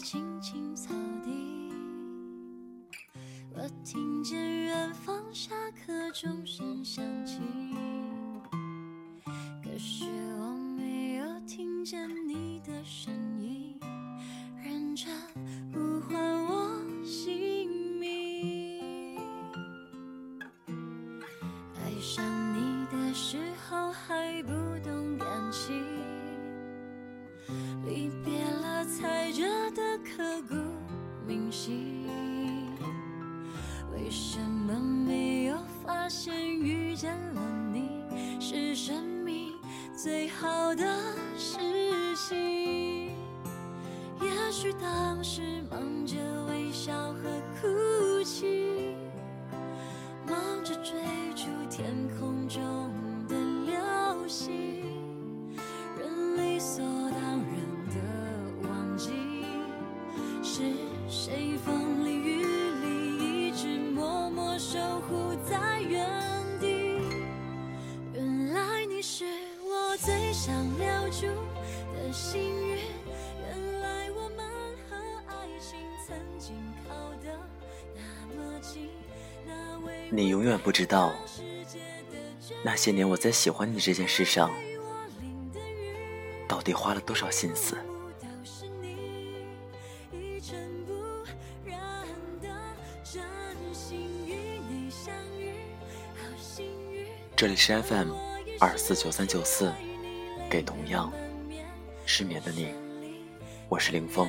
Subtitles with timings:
[0.00, 1.30] 青青草地，
[3.52, 7.38] 我听见远方下课钟声响起，
[9.62, 10.04] 可是
[40.02, 40.82] 最好的
[41.36, 41.58] 事
[42.16, 43.14] 情？
[44.22, 45.42] 也许当时
[70.42, 71.26] 想留住
[71.92, 72.78] 的幸运，
[73.42, 74.38] 原来我们
[74.88, 74.96] 和
[75.26, 76.56] 爱情曾经
[76.88, 77.38] 靠得
[77.94, 78.88] 那么近。
[79.46, 81.12] 那为你永远不知道，
[82.64, 84.50] 那些年我在喜欢你这件事上。
[86.48, 87.76] 到底花了多少心思。
[97.36, 98.12] 这里是 FM
[98.58, 99.70] 二四九三九四，
[100.50, 101.12] 给同样
[102.04, 102.74] 失眠的你，
[103.68, 104.28] 我是林峰。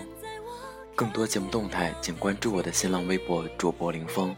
[0.96, 4.36] 更多节目动态，请关注我的新浪微博主播林峰。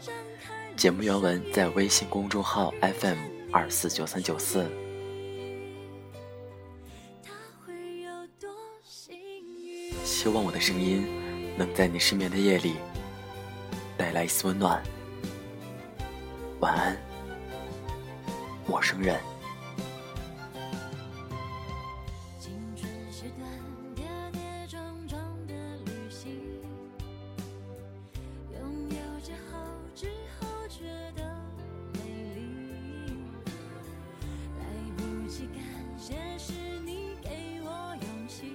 [0.78, 3.18] 节目原文在微信公众号 FM
[3.52, 4.66] 二四九三九四。
[10.02, 11.06] 希望我的声音
[11.58, 12.76] 能在你失眠的夜里
[13.98, 14.82] 带来一丝温暖。
[16.60, 16.96] 晚安，
[18.66, 19.20] 陌生人。
[35.34, 35.58] 不及感
[35.98, 36.52] 谢是
[36.86, 38.54] 你给我勇气，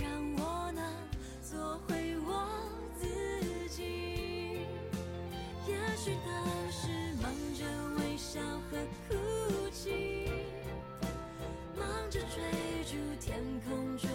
[0.00, 0.82] 让我能
[1.40, 2.44] 做回我
[2.98, 3.06] 自
[3.68, 4.66] 己。
[5.68, 6.88] 也许当时
[7.22, 7.62] 忙着
[8.02, 10.28] 微笑和哭泣。
[11.78, 12.42] 忙着追
[12.84, 14.10] 逐天空中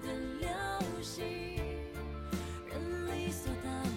[0.00, 0.48] 的流
[1.02, 1.24] 星，
[2.68, 2.72] 人
[3.08, 3.91] 理所当然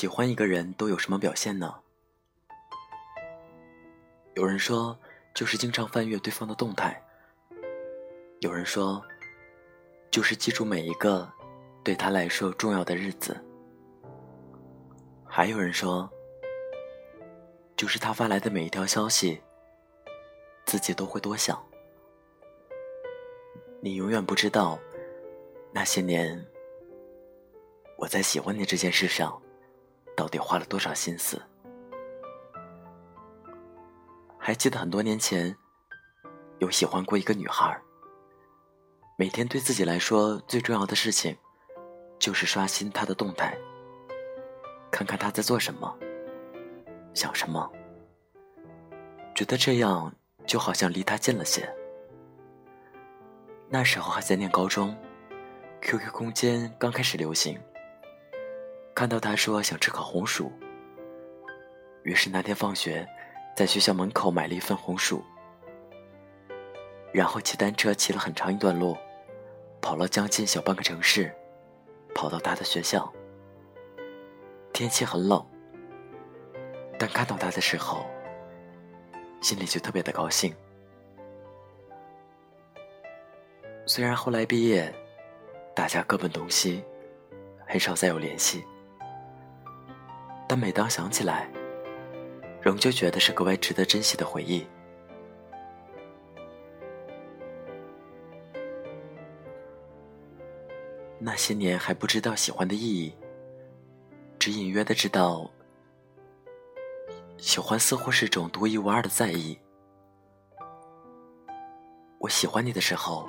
[0.00, 1.74] 喜欢一个人都有什么表现呢？
[4.32, 4.98] 有人说，
[5.34, 6.90] 就是经常翻阅对方的动态；
[8.40, 9.04] 有人说，
[10.10, 11.30] 就是记住每一个
[11.84, 13.34] 对他来说重要的日子；
[15.26, 16.10] 还有人说，
[17.76, 19.38] 就是他发来的每一条消息，
[20.64, 21.62] 自己都会多想。
[23.82, 24.78] 你永远不知道，
[25.74, 26.42] 那些年
[27.98, 29.38] 我在喜欢你这件事上。
[30.16, 31.40] 到底花了多少心思？
[34.38, 35.56] 还记得很多年前，
[36.58, 37.80] 有喜欢过一个女孩。
[39.16, 41.36] 每天对自己来说最重要的事情，
[42.18, 43.56] 就是刷新她的动态，
[44.90, 45.94] 看看她在做什么，
[47.12, 47.70] 想什么。
[49.34, 50.12] 觉得这样
[50.46, 51.70] 就好像离她近了些。
[53.68, 54.96] 那时候还在念高中
[55.82, 57.60] ，QQ 空间刚开始流行。
[59.00, 60.52] 看到他说想吃烤红薯，
[62.02, 63.08] 于是那天放学，
[63.56, 65.24] 在学校门口买了一份红薯，
[67.10, 68.94] 然后骑单车骑了很长一段路，
[69.80, 71.34] 跑了将近小半个城市，
[72.14, 73.10] 跑到他的学校。
[74.70, 75.42] 天气很冷，
[76.98, 78.04] 但看到他的时候，
[79.40, 80.54] 心里就特别的高兴。
[83.86, 84.94] 虽然后来毕业，
[85.74, 86.84] 大家各奔东西，
[87.66, 88.62] 很少再有联系。
[90.50, 91.48] 但每当想起来，
[92.60, 94.66] 仍旧觉得是格外值得珍惜的回忆。
[101.20, 103.14] 那些年还不知道喜欢的意义，
[104.40, 105.48] 只隐约的知道，
[107.38, 109.56] 喜欢似乎是种独一无二的在意。
[112.18, 113.28] 我喜欢你的时候，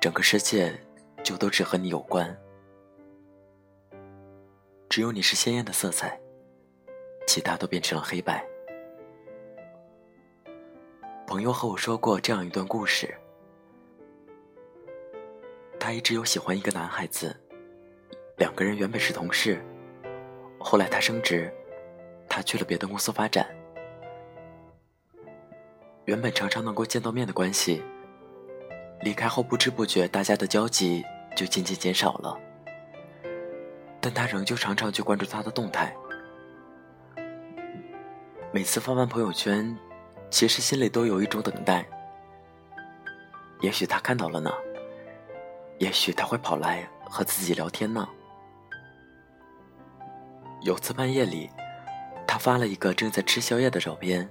[0.00, 0.76] 整个世界
[1.22, 2.36] 就都只和你有关，
[4.88, 6.20] 只有你是鲜艳的色彩。
[7.26, 8.44] 其他都变成了黑白。
[11.26, 13.12] 朋友和我说过这样一段故事：
[15.78, 17.36] 他一直有喜欢一个男孩子，
[18.36, 19.60] 两个人原本是同事，
[20.58, 21.52] 后来他升职，
[22.28, 23.46] 他去了别的公司发展。
[26.04, 27.82] 原本常常能够见到面的关系，
[29.00, 31.04] 离开后不知不觉大家的交集
[31.36, 32.38] 就渐渐减少了。
[34.00, 35.92] 但他仍旧常常去关注他的动态。
[38.56, 39.76] 每次发完朋友圈，
[40.30, 41.86] 其实心里都有一种等待。
[43.60, 44.50] 也许他看到了呢，
[45.76, 48.08] 也许他会跑来和自己聊天呢。
[50.62, 51.50] 有次半夜里，
[52.26, 54.26] 他发了一个正在吃宵夜的照片，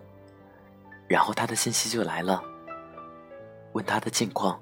[1.07, 2.43] 然后他的信息就来了，
[3.73, 4.59] 问他的近况，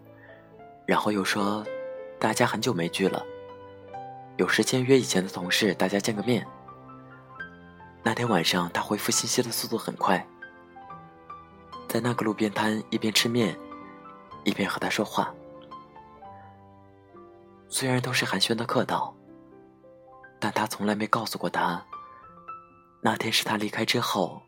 [0.85, 1.65] 然后又说
[2.19, 3.25] 大家很久没聚了，
[4.35, 6.45] 有时间约以前的同事大家见个面。
[8.05, 10.27] 那天晚上，他回复信息的速度很快，
[11.87, 13.57] 在那个路边摊一边吃面，
[14.43, 15.33] 一边和他说话。
[17.69, 19.15] 虽然都是寒暄的客套，
[20.37, 21.81] 但他从来没告诉过他，
[22.99, 24.41] 那天是他离开之后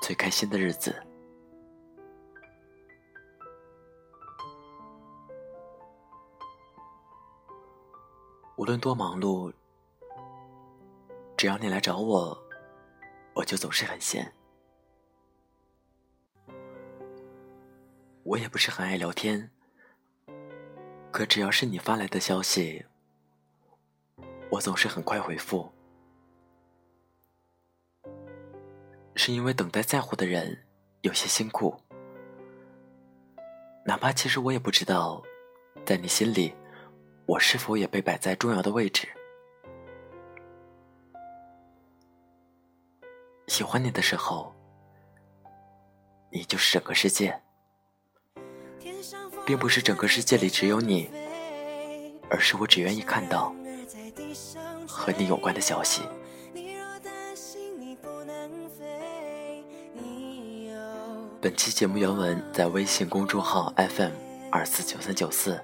[0.00, 1.00] 最开心的日子。
[8.56, 9.52] 无论多忙碌，
[11.36, 12.43] 只要你来找我。
[13.34, 14.32] 我就总是很闲，
[18.22, 19.50] 我也不是很爱聊天，
[21.10, 22.84] 可只要是你发来的消息，
[24.50, 25.70] 我总是很快回复。
[29.16, 30.64] 是因为等待在乎的人
[31.02, 31.76] 有些辛苦，
[33.84, 35.22] 哪怕其实我也不知道，
[35.84, 36.54] 在你心里，
[37.26, 39.08] 我是否也被摆在重要的位置。
[43.54, 44.52] 喜欢你的时候，
[46.28, 47.40] 你就是整个世界，
[49.46, 51.08] 并不是整个世界里只有你，
[52.28, 53.54] 而是我只愿意看到
[54.88, 56.02] 和你有关的消息。
[61.40, 64.10] 本期节目原文在微信公众号 FM
[64.50, 65.62] 二四九三九四。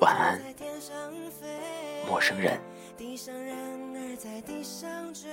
[0.00, 0.42] 晚安，
[2.08, 2.60] 陌生人。
[4.22, 5.30] 在地上追，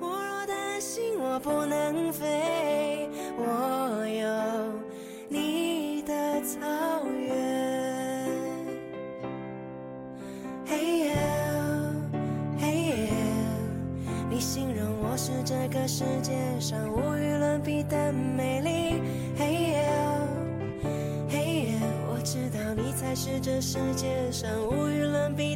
[0.00, 4.28] 我若担心我不能飞，我有
[5.28, 6.12] 你的
[6.42, 6.60] 草
[7.10, 8.30] 原。
[10.64, 11.16] 嘿耶，
[12.56, 13.08] 嘿耶，
[14.30, 19.02] 你形容我是这个世界上无与伦比的美丽。
[19.36, 19.90] 嘿耶，
[21.28, 21.80] 嘿耶，
[22.12, 25.53] 我知道你才是这世界上无与伦比。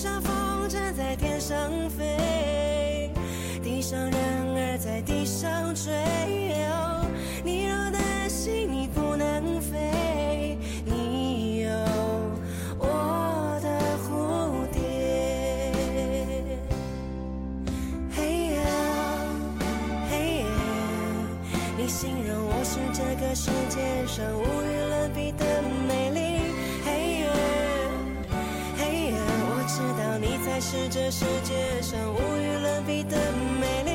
[0.00, 1.58] 上风筝在天上
[1.90, 3.10] 飞，
[3.64, 6.47] 地上人儿在地上追。
[30.70, 33.16] 是这世界上无与伦比的
[33.58, 33.90] 美丽。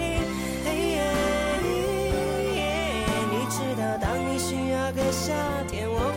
[3.30, 5.36] 你知道，当你需要个夏
[5.70, 6.12] 天，我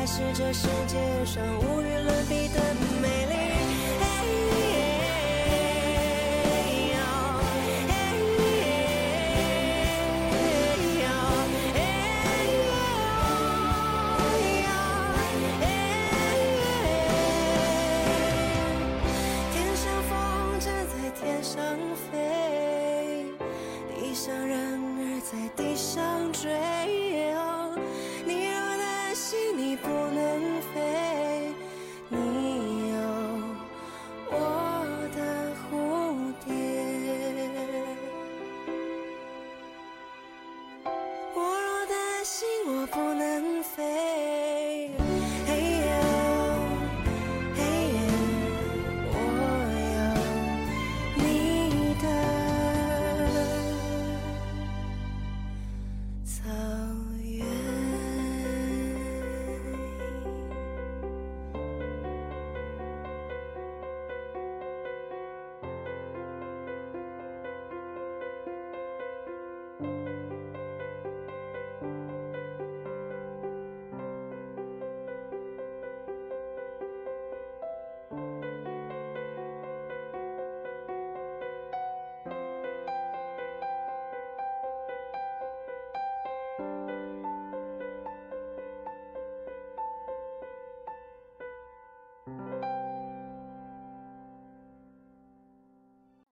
[0.00, 3.34] 还是这世界上无与伦比的美丽。
[19.52, 21.62] 天上风筝在天上
[22.10, 23.26] 飞，
[23.94, 26.69] 地上人儿在地上追。